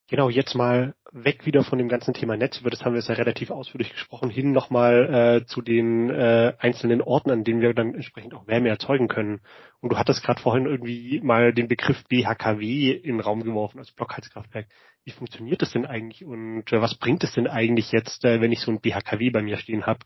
Genau, 0.07 0.29
jetzt 0.29 0.53
mal 0.53 0.93
weg 1.11 1.47
wieder 1.47 1.63
von 1.63 1.79
dem 1.79 1.89
ganzen 1.89 2.13
Thema 2.13 2.37
Netz, 2.37 2.59
über 2.59 2.69
das 2.69 2.85
haben 2.85 2.93
wir 2.93 2.99
jetzt 2.99 3.09
ja 3.09 3.15
relativ 3.15 3.49
ausführlich 3.49 3.91
gesprochen, 3.91 4.29
hin 4.29 4.51
nochmal 4.51 5.41
äh, 5.41 5.45
zu 5.47 5.63
den 5.63 6.11
äh, 6.11 6.53
einzelnen 6.59 7.01
Orten, 7.01 7.31
an 7.31 7.43
denen 7.43 7.61
wir 7.61 7.73
dann 7.73 7.95
entsprechend 7.95 8.35
auch 8.35 8.45
Wärme 8.45 8.69
erzeugen 8.69 9.07
können. 9.07 9.41
Und 9.81 9.91
du 9.91 9.97
hattest 9.97 10.23
gerade 10.23 10.39
vorhin 10.39 10.67
irgendwie 10.67 11.21
mal 11.21 11.53
den 11.53 11.67
Begriff 11.67 12.03
BHKW 12.07 12.91
in 12.91 13.15
den 13.15 13.19
Raum 13.19 13.43
geworfen, 13.43 13.79
also 13.79 13.93
Blockheizkraftwerk. 13.95 14.67
Wie 15.05 15.11
funktioniert 15.11 15.63
das 15.63 15.71
denn 15.71 15.87
eigentlich 15.87 16.23
und 16.23 16.71
äh, 16.71 16.81
was 16.81 16.95
bringt 16.99 17.23
es 17.23 17.33
denn 17.33 17.47
eigentlich 17.47 17.91
jetzt, 17.91 18.23
äh, 18.25 18.41
wenn 18.41 18.51
ich 18.51 18.59
so 18.59 18.69
ein 18.71 18.81
BHKW 18.81 19.31
bei 19.31 19.41
mir 19.41 19.57
stehen 19.57 19.87
habe? 19.87 20.01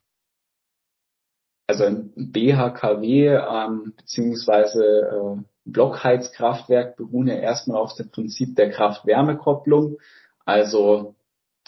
Also 1.67 1.83
ein 1.83 2.13
BHKW 2.15 3.27
ähm, 3.27 3.93
beziehungsweise 3.97 4.81
äh, 4.83 5.43
Blockheizkraftwerk 5.71 6.97
beruhen 6.97 7.27
ja 7.27 7.35
erstmal 7.35 7.81
auf 7.81 7.95
dem 7.95 8.09
Prinzip 8.09 8.55
der 8.55 8.69
Kraft-Wärme-Kopplung. 8.69 9.97
Also 10.45 11.15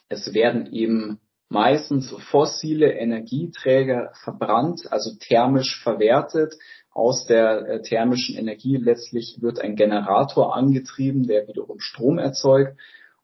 es 0.10 0.34
werden 0.34 0.72
eben 0.72 1.20
meistens 1.50 2.12
fossile 2.29 2.93
Energieträger 2.93 4.12
verbrannt, 4.24 4.91
also 4.91 5.12
thermisch 5.20 5.81
verwertet. 5.84 6.55
Aus 6.91 7.25
der 7.25 7.67
äh, 7.67 7.81
thermischen 7.81 8.38
Energie 8.38 8.77
letztlich 8.77 9.38
wird 9.41 9.60
ein 9.60 9.75
Generator 9.75 10.55
angetrieben, 10.55 11.27
der 11.27 11.48
wiederum 11.48 11.79
Strom 11.79 12.17
erzeugt. 12.20 12.77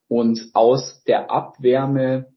Und 0.08 0.50
aus 0.54 1.02
der 1.04 1.30
Abwärme 1.30 2.32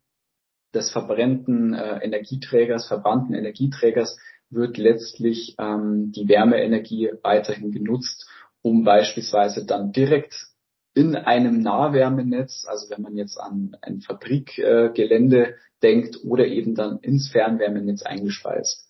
des 0.74 0.92
verbrennten 0.92 1.74
äh, 1.74 2.00
Energieträgers, 2.04 2.88
verbrannten 2.88 3.34
Energieträgers 3.34 4.18
wird 4.50 4.78
letztlich 4.78 5.56
ähm, 5.58 6.12
die 6.12 6.28
Wärmeenergie 6.28 7.12
weiterhin 7.24 7.72
genutzt, 7.72 8.30
um 8.62 8.84
beispielsweise 8.84 9.66
dann 9.66 9.92
direkt 9.92 10.52
in 10.94 11.16
einem 11.16 11.62
Nahwärmenetz, 11.62 12.66
also 12.68 12.90
wenn 12.90 13.02
man 13.02 13.16
jetzt 13.16 13.38
an 13.38 13.78
ein 13.82 14.02
Fabrikgelände 14.02 15.48
äh, 15.48 15.54
denkt 15.82 16.18
oder 16.24 16.46
eben 16.46 16.76
dann 16.76 17.00
ins 17.00 17.30
Fernwärmenetz 17.30 18.04
eingespeist. 18.04 18.88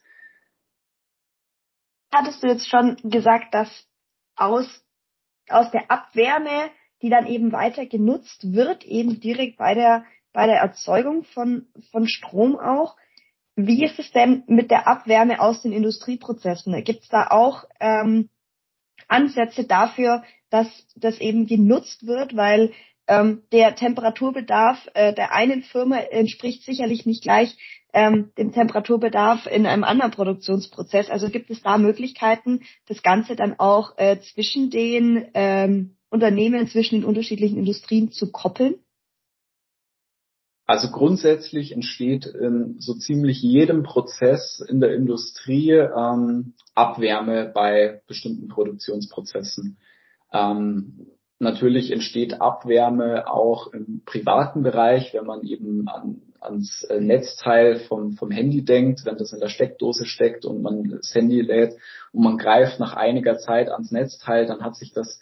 Hattest 2.14 2.44
du 2.44 2.48
jetzt 2.48 2.68
schon 2.68 2.98
gesagt, 3.04 3.54
dass 3.54 3.70
aus, 4.36 4.68
aus 5.48 5.72
der 5.72 5.90
Abwärme, 5.90 6.72
die 7.02 7.10
dann 7.10 7.28
eben 7.28 7.52
weiter 7.52 7.86
genutzt 7.86 8.52
wird, 8.54 8.84
eben 8.86 9.20
direkt 9.20 9.58
bei 9.58 9.74
der, 9.74 10.04
bei 10.34 10.46
der 10.46 10.58
Erzeugung 10.58 11.24
von, 11.24 11.68
von 11.92 12.08
Strom 12.08 12.60
auch, 12.60 12.98
wie 13.56 13.84
ist 13.86 14.00
es 14.00 14.12
denn 14.12 14.44
mit 14.48 14.72
der 14.72 14.88
Abwärme 14.88 15.40
aus 15.40 15.62
den 15.62 15.72
Industrieprozessen? 15.72 16.84
Gibt 16.84 17.04
es 17.04 17.10
da 17.10 17.28
auch 17.30 17.66
ähm, 17.80 18.30
Ansätze 19.08 19.66
dafür, 19.66 20.24
dass 20.50 20.68
das 20.96 21.20
eben 21.20 21.48
genutzt 21.48 22.06
wird, 22.06 22.36
weil 22.36 22.72
ähm, 23.08 23.44
der 23.52 23.76
Temperaturbedarf 23.76 24.88
äh, 24.94 25.14
der 25.14 25.34
einen 25.34 25.64
Firma 25.64 25.98
entspricht 25.98 26.64
sicherlich 26.64 27.06
nicht 27.06 27.24
gleich 27.24 27.58
ähm, 27.94 28.32
dem 28.38 28.52
Temperaturbedarf 28.52 29.48
in 29.48 29.66
einem 29.66 29.84
anderen 29.84 30.12
Produktionsprozess. 30.12 31.10
Also 31.10 31.30
gibt 31.30 31.50
es 31.50 31.62
da 31.62 31.78
Möglichkeiten, 31.78 32.62
das 32.88 33.02
Ganze 33.02 33.36
dann 33.36 33.60
auch 33.60 33.98
äh, 33.98 34.20
zwischen 34.20 34.70
den 34.70 35.28
ähm, 35.34 35.98
Unternehmen, 36.10 36.68
zwischen 36.68 37.02
den 37.02 37.06
unterschiedlichen 37.06 37.58
Industrien 37.58 38.12
zu 38.12 38.32
koppeln? 38.32 38.76
Also 40.72 40.90
grundsätzlich 40.90 41.74
entsteht 41.74 42.26
in 42.26 42.78
so 42.80 42.94
ziemlich 42.94 43.42
jedem 43.42 43.84
Prozess 43.84 44.66
in 44.70 44.80
der 44.80 44.96
Industrie 44.96 45.72
ähm, 45.72 46.54
Abwärme 46.76 47.52
bei 47.54 48.02
bestimmten 48.08 48.48
Produktionsprozessen. 48.48 49.76
Ähm, 50.32 51.08
natürlich 51.40 51.92
entsteht 51.92 52.40
Abwärme 52.40 53.30
auch 53.30 53.74
im 53.74 54.04
privaten 54.06 54.64
Bereich, 54.64 55.14
wenn 55.14 55.26
man 55.26 55.44
eben 55.44 55.90
an, 55.90 56.22
ans 56.40 56.86
äh, 56.86 57.02
Netzteil 57.02 57.76
vom, 57.76 58.14
vom 58.14 58.32
Handy 58.32 58.64
denkt, 58.64 59.04
wenn 59.04 59.18
das 59.18 59.34
in 59.34 59.42
der 59.42 59.50
Steckdose 59.50 60.06
steckt 60.06 60.46
und 60.46 60.62
man 60.62 60.86
das 60.86 61.14
Handy 61.14 61.42
lädt 61.42 61.74
und 62.14 62.24
man 62.24 62.38
greift 62.38 62.80
nach 62.80 62.96
einiger 62.96 63.38
Zeit 63.40 63.70
ans 63.70 63.92
Netzteil, 63.92 64.46
dann 64.46 64.64
hat 64.64 64.78
sich 64.78 64.94
das 64.94 65.20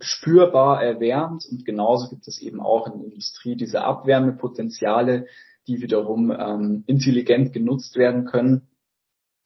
spürbar 0.00 0.82
erwärmt 0.82 1.46
und 1.50 1.64
genauso 1.64 2.10
gibt 2.10 2.28
es 2.28 2.40
eben 2.40 2.60
auch 2.60 2.86
in 2.86 2.98
der 2.98 3.08
Industrie 3.08 3.56
diese 3.56 3.82
Abwärmepotenziale, 3.82 5.26
die 5.66 5.80
wiederum 5.80 6.30
ähm, 6.30 6.84
intelligent 6.86 7.52
genutzt 7.52 7.96
werden 7.96 8.26
können. 8.26 8.68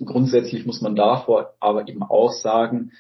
Grundsätzlich 0.05 0.67
muss 0.67 0.81
man 0.81 0.97
davor 0.97 1.55
aber 1.61 1.89
eben 1.89 2.03
auch 2.03 2.33
sagen, 2.33 2.93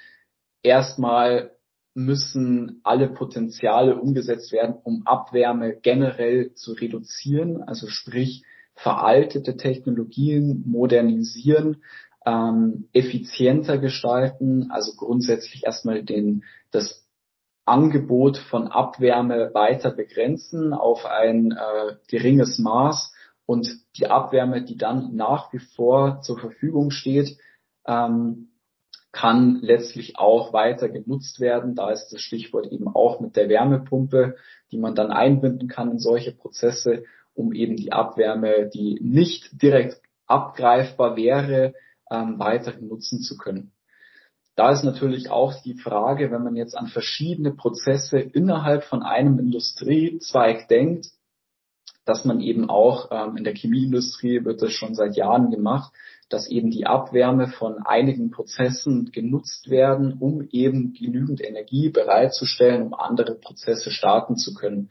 erstmal 0.62 1.52
müssen 1.94 2.80
alle 2.84 3.08
Potenziale 3.08 3.96
umgesetzt 3.96 4.52
werden, 4.52 4.76
um 4.84 5.06
Abwärme 5.06 5.76
generell 5.76 6.54
zu 6.54 6.72
reduzieren, 6.72 7.62
also 7.62 7.88
sprich 7.88 8.44
veraltete 8.74 9.56
Technologien 9.56 10.62
modernisieren, 10.66 11.82
ähm, 12.26 12.88
effizienter 12.92 13.78
gestalten, 13.78 14.70
also 14.70 14.92
grundsätzlich 14.96 15.64
erstmal 15.64 16.02
den, 16.02 16.44
das 16.70 17.06
Angebot 17.64 18.36
von 18.36 18.68
Abwärme 18.68 19.50
weiter 19.54 19.90
begrenzen 19.90 20.72
auf 20.72 21.06
ein 21.06 21.52
äh, 21.52 21.94
geringes 22.08 22.58
Maß 22.58 23.12
und 23.46 23.68
die 23.96 24.06
Abwärme, 24.06 24.62
die 24.62 24.76
dann 24.76 25.14
nach 25.14 25.52
wie 25.52 25.58
vor 25.58 26.20
zur 26.22 26.38
Verfügung 26.38 26.90
steht, 26.90 27.38
ähm, 27.86 28.48
kann 29.12 29.58
letztlich 29.60 30.18
auch 30.18 30.52
weiter 30.52 30.88
genutzt 30.88 31.40
werden. 31.40 31.74
Da 31.74 31.90
ist 31.90 32.10
das 32.10 32.20
Stichwort 32.20 32.66
eben 32.70 32.88
auch 32.88 33.20
mit 33.20 33.36
der 33.36 33.48
Wärmepumpe, 33.48 34.36
die 34.70 34.78
man 34.78 34.94
dann 34.94 35.10
einbinden 35.10 35.68
kann 35.68 35.90
in 35.90 35.98
solche 35.98 36.32
Prozesse, 36.32 37.04
um 37.34 37.52
eben 37.52 37.76
die 37.76 37.92
Abwärme, 37.92 38.68
die 38.72 38.98
nicht 39.02 39.60
direkt 39.60 40.00
abgreifbar 40.26 41.16
wäre, 41.16 41.74
ähm, 42.10 42.38
weiterhin 42.38 42.88
nutzen 42.88 43.20
zu 43.20 43.36
können. 43.36 43.72
Da 44.56 44.72
ist 44.72 44.84
natürlich 44.84 45.30
auch 45.30 45.54
die 45.62 45.74
Frage, 45.74 46.30
wenn 46.30 46.42
man 46.42 46.56
jetzt 46.56 46.76
an 46.76 46.88
verschiedene 46.88 47.52
Prozesse 47.52 48.18
innerhalb 48.18 48.84
von 48.84 49.02
einem 49.02 49.38
Industriezweig 49.38 50.68
denkt, 50.68 51.06
dass 52.04 52.24
man 52.24 52.40
eben 52.40 52.68
auch 52.68 53.08
ähm, 53.10 53.36
in 53.36 53.44
der 53.44 53.54
Chemieindustrie 53.54 54.44
wird 54.44 54.60
das 54.62 54.72
schon 54.72 54.94
seit 54.94 55.16
Jahren 55.16 55.50
gemacht, 55.50 55.92
dass 56.28 56.48
eben 56.48 56.70
die 56.70 56.86
Abwärme 56.86 57.48
von 57.48 57.78
einigen 57.78 58.30
Prozessen 58.30 59.10
genutzt 59.12 59.70
werden, 59.70 60.14
um 60.18 60.46
eben 60.50 60.92
genügend 60.92 61.42
Energie 61.42 61.88
bereitzustellen, 61.88 62.82
um 62.82 62.94
andere 62.94 63.36
Prozesse 63.36 63.90
starten 63.90 64.36
zu 64.36 64.54
können. 64.54 64.90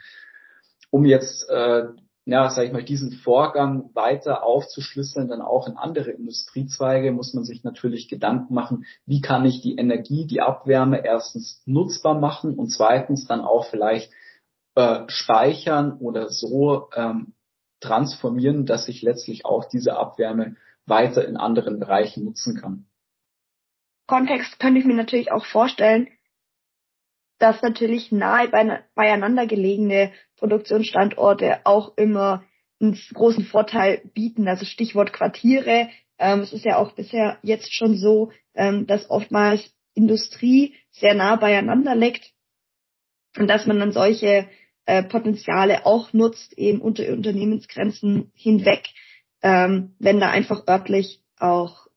Um 0.92 1.06
jetzt 1.06 1.50
äh, 1.50 1.84
ja, 2.32 2.50
sag 2.50 2.66
ich 2.66 2.72
mal, 2.72 2.84
diesen 2.84 3.12
Vorgang 3.12 3.90
weiter 3.94 4.44
aufzuschlüsseln, 4.44 5.28
dann 5.28 5.42
auch 5.42 5.68
in 5.68 5.78
andere 5.78 6.12
Industriezweige, 6.12 7.12
muss 7.12 7.34
man 7.34 7.44
sich 7.44 7.64
natürlich 7.64 8.08
Gedanken 8.08 8.54
machen, 8.54 8.86
wie 9.06 9.22
kann 9.22 9.46
ich 9.46 9.62
die 9.62 9.76
Energie, 9.76 10.26
die 10.26 10.42
Abwärme 10.42 11.04
erstens 11.06 11.62
nutzbar 11.66 12.20
machen 12.20 12.56
und 12.56 12.70
zweitens 12.70 13.26
dann 13.26 13.42
auch 13.42 13.66
vielleicht 13.66 14.12
äh, 14.76 15.04
speichern 15.08 15.98
oder 16.00 16.30
so 16.30 16.90
ähm, 16.96 17.34
transformieren, 17.80 18.66
dass 18.66 18.88
ich 18.88 19.02
letztlich 19.02 19.46
auch 19.46 19.66
diese 19.66 19.98
Abwärme 19.98 20.56
weiter 20.86 21.28
in 21.28 21.38
anderen 21.38 21.80
Bereichen 21.80 22.26
nutzen 22.26 22.60
kann. 22.60 22.86
Kontext 24.08 24.60
könnte 24.60 24.80
ich 24.80 24.86
mir 24.86 24.96
natürlich 24.96 25.32
auch 25.32 25.46
vorstellen, 25.46 26.08
dass 27.40 27.62
natürlich 27.62 28.12
nahe 28.12 28.50
beieinander 28.96 29.48
gelegene 29.48 30.12
Produktionsstandorte 30.38 31.62
auch 31.66 31.98
immer 31.98 32.44
einen 32.80 32.98
großen 33.14 33.46
Vorteil 33.46 34.02
bieten. 34.14 34.48
Also 34.48 34.66
Stichwort 34.66 35.14
Quartiere. 35.14 35.90
Ähm, 36.18 36.42
es 36.42 36.54
ist 36.54 36.66
ja 36.66 36.78
auch 36.78 36.94
bisher 36.94 37.38
jetzt 37.42 37.74
schon 37.74 37.98
so, 37.98 38.32
ähm, 38.54 38.88
dass 38.88 39.10
oftmals 39.10 39.74
Industrie 39.94 40.76
sehr 40.92 41.14
nah 41.14 41.36
beieinander 41.36 41.96
liegt 41.96 42.32
und 43.38 43.48
dass 43.48 43.66
man 43.66 43.80
dann 43.80 43.92
solche 43.92 44.48
äh, 44.86 45.04
Potenziale 45.04 45.86
auch 45.86 46.14
nutzt, 46.14 46.58
eben 46.58 46.82
unter 46.82 47.08
Unternehmensgrenzen 47.12 48.32
hinweg 48.36 48.90
ähm, 49.42 49.96
wenn 50.00 50.20
da 50.20 50.30
einfach 50.30 50.68
örtlich 50.68 51.22
auch 51.38 51.88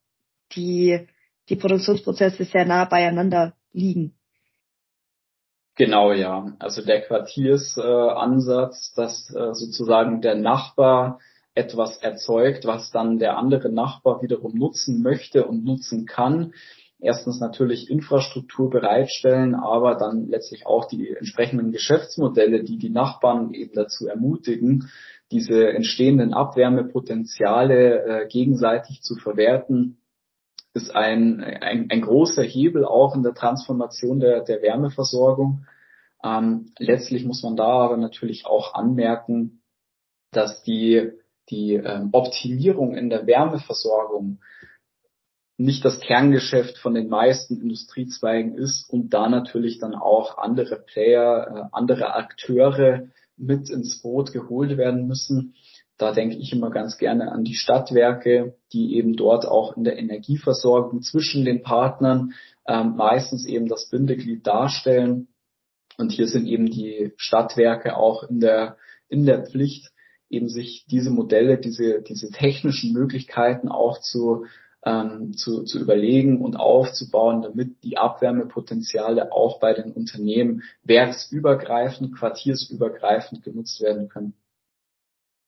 die, 0.53 1.07
die 1.49 1.57
Produktionsprozesse 1.57 2.45
sehr 2.45 2.65
nah 2.65 2.85
beieinander 2.85 3.55
liegen. 3.73 4.15
Genau, 5.77 6.13
ja. 6.13 6.53
Also 6.59 6.85
der 6.85 7.01
Quartiersansatz, 7.01 8.93
äh, 8.93 9.01
dass 9.01 9.35
äh, 9.35 9.55
sozusagen 9.55 10.21
der 10.21 10.35
Nachbar 10.35 11.19
etwas 11.55 11.99
erzeugt, 11.99 12.67
was 12.67 12.91
dann 12.91 13.19
der 13.19 13.37
andere 13.39 13.71
Nachbar 13.71 14.23
wiederum 14.23 14.55
nutzen 14.55 15.03
möchte 15.03 15.47
und 15.47 15.65
nutzen 15.65 16.07
kann. 16.07 16.53
Erstens 16.99 17.41
natürlich 17.41 17.91
Infrastruktur 17.91 18.71
bereitstellen, 18.71 19.55
aber 19.55 19.97
dann 19.97 20.29
letztlich 20.29 20.67
auch 20.67 20.87
die 20.87 21.09
entsprechenden 21.11 21.73
Geschäftsmodelle, 21.73 22.63
die 22.63 22.79
die 22.79 22.91
Nachbarn 22.91 23.53
eben 23.55 23.75
dazu 23.75 24.07
ermutigen, 24.07 24.89
diese 25.33 25.71
entstehenden 25.71 26.33
Abwärmepotenziale 26.33 28.05
äh, 28.05 28.29
gegenseitig 28.29 29.03
zu 29.03 29.17
verwerten, 29.17 30.02
ist 30.75 30.95
ein, 30.95 31.43
ein, 31.43 31.89
ein 31.91 32.01
großer 32.01 32.43
Hebel 32.43 32.85
auch 32.85 33.15
in 33.15 33.23
der 33.23 33.35
Transformation 33.35 34.21
der, 34.21 34.43
der 34.43 34.63
Wärmeversorgung. 34.63 35.67
Ähm, 36.25 36.73
letztlich 36.79 37.25
muss 37.25 37.43
man 37.43 37.57
da 37.57 37.67
aber 37.67 37.97
natürlich 37.97 38.47
auch 38.47 38.75
anmerken, 38.75 39.63
dass 40.31 40.63
die, 40.63 41.11
die 41.51 41.75
ähm, 41.75 42.11
Optimierung 42.13 42.95
in 42.95 43.11
der 43.11 43.27
Wärmeversorgung 43.27 44.41
nicht 45.59 45.85
das 45.85 46.01
Kerngeschäft 46.01 46.79
von 46.79 46.95
den 46.95 47.09
meisten 47.09 47.61
Industriezweigen 47.61 48.55
ist 48.55 48.89
und 48.89 49.11
da 49.11 49.29
natürlich 49.29 49.79
dann 49.79 49.95
auch 49.95 50.39
andere 50.39 50.77
Player, 50.77 51.47
äh, 51.47 51.77
andere 51.77 52.15
Akteure 52.15 53.09
mit 53.37 53.69
ins 53.71 54.01
Boot 54.01 54.33
geholt 54.33 54.77
werden 54.77 55.07
müssen. 55.07 55.55
Da 56.03 56.11
denke 56.11 56.35
ich 56.35 56.53
immer 56.53 56.71
ganz 56.71 56.99
gerne 56.99 57.31
an 57.31 57.45
die 57.45 57.55
Stadtwerke, 57.55 58.57
die 58.73 58.97
eben 58.97 59.15
dort 59.15 59.47
auch 59.47 59.77
in 59.77 59.85
der 59.85 60.01
Energieversorgung 60.01 61.01
zwischen 61.01 61.45
den 61.45 61.63
Partnern 61.63 62.33
ähm, 62.67 62.97
meistens 62.97 63.47
eben 63.47 63.69
das 63.69 63.89
Bindeglied 63.89 64.45
darstellen. 64.45 65.29
Und 65.99 66.11
hier 66.11 66.27
sind 66.27 66.49
eben 66.49 66.67
die 66.67 67.13
Stadtwerke 67.17 67.97
auch 67.97 68.25
in 68.25 68.41
der, 68.41 68.79
in 69.09 69.27
der 69.27 69.47
Pflicht, 69.47 69.93
eben 70.29 70.49
sich 70.49 70.87
diese 70.91 71.11
Modelle, 71.11 71.57
diese, 71.57 72.03
diese 72.03 72.33
technischen 72.33 72.93
Möglichkeiten 72.93 73.69
auch 73.69 74.01
zu 74.01 74.47
ähm, 74.85 75.35
zu, 75.37 75.63
zu 75.63 75.79
überlegen 75.79 76.41
und 76.41 76.57
aufzubauen, 76.57 77.43
damit 77.43 77.85
die 77.85 77.99
Abwärmepotenziale 77.99 79.31
auch 79.31 79.61
bei 79.61 79.73
den 79.73 79.93
Unternehmen 79.93 80.65
werksübergreifend, 80.83 82.17
quartiersübergreifend 82.17 83.45
genutzt 83.45 83.81
werden 83.81 84.09
können. 84.09 84.35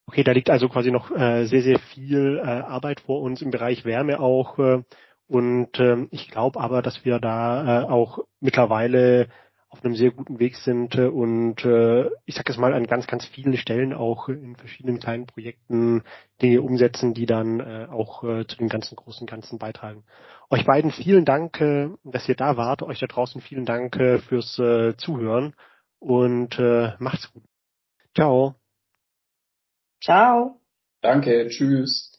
Okay, 0.07 0.23
da 0.23 0.33
liegt 0.33 0.51
also 0.51 0.69
quasi 0.69 0.91
noch 0.91 1.11
äh, 1.11 1.47
sehr, 1.47 1.63
sehr 1.63 1.79
viel 1.79 2.39
äh, 2.39 2.43
Arbeit 2.43 3.01
vor 3.01 3.23
uns 3.23 3.41
im 3.43 3.51
Bereich 3.51 3.85
Wärme 3.85 4.21
auch. 4.21 4.59
Äh, 4.59 4.83
und 5.27 5.79
äh, 5.79 6.07
ich 6.11 6.31
glaube 6.31 6.61
aber, 6.61 6.83
dass 6.83 7.05
wir 7.05 7.19
da 7.19 7.83
äh, 7.83 7.85
auch 7.87 8.19
mittlerweile 8.41 9.29
auf 9.75 9.85
einem 9.85 9.97
sehr 9.97 10.13
guten 10.13 10.39
Weg 10.39 10.57
sind 10.57 10.95
äh, 10.95 11.07
und 11.07 11.65
äh, 11.65 12.09
ich 12.27 12.37
sage 12.37 12.53
es 12.53 12.59
mal 12.59 12.73
an 12.75 12.87
ganz, 12.87 13.09
ganz 13.09 13.27
vielen 13.27 13.57
Stellen 13.57 13.93
auch 13.93 14.29
in 14.29 14.55
verschiedenen 14.55 15.01
kleinen 15.01 15.27
Projekten 15.27 16.05
Dinge 16.41 16.63
umsetzen, 16.63 17.13
die 17.13 17.27
dann 17.27 17.59
äh, 17.59 17.89
auch 17.91 18.23
äh, 18.23 18.47
zu 18.47 18.57
dem 18.57 18.69
ganzen 18.69 18.95
großen 18.95 19.27
Ganzen 19.27 19.59
beitragen. 19.59 20.05
Euch 20.49 20.65
beiden 20.65 20.93
vielen 20.93 21.25
Dank, 21.25 21.61
äh, 21.61 21.89
dass 22.05 22.29
ihr 22.29 22.37
da 22.37 22.57
wart. 22.57 22.83
Euch 22.83 23.01
da 23.01 23.07
draußen 23.07 23.41
vielen 23.41 23.65
Dank 23.65 23.97
äh, 23.97 24.19
fürs 24.21 24.59
äh, 24.61 24.97
Zuhören 24.97 25.55
und 25.99 26.57
äh, 26.59 26.93
macht's 27.01 27.33
gut. 27.33 27.43
Ciao. 28.15 28.55
Ciao. 30.05 30.61
Danke, 31.01 31.49
tschüss. 31.49 32.14